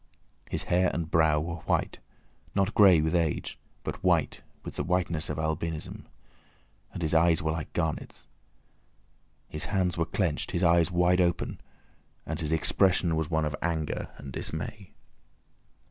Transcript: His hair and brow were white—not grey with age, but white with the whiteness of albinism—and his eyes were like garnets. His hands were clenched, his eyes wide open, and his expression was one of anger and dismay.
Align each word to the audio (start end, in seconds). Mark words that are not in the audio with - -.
His 0.49 0.63
hair 0.63 0.89
and 0.95 1.11
brow 1.11 1.39
were 1.39 1.57
white—not 1.69 2.73
grey 2.73 3.01
with 3.01 3.13
age, 3.13 3.59
but 3.83 4.03
white 4.03 4.41
with 4.63 4.73
the 4.75 4.83
whiteness 4.83 5.29
of 5.29 5.37
albinism—and 5.37 6.07
his 7.03 7.13
eyes 7.13 7.43
were 7.43 7.51
like 7.51 7.71
garnets. 7.73 8.25
His 9.47 9.65
hands 9.65 9.99
were 9.99 10.05
clenched, 10.07 10.49
his 10.53 10.63
eyes 10.63 10.89
wide 10.89 11.21
open, 11.21 11.61
and 12.25 12.39
his 12.39 12.51
expression 12.51 13.15
was 13.15 13.29
one 13.29 13.45
of 13.45 13.55
anger 13.61 14.09
and 14.17 14.33
dismay. 14.33 14.89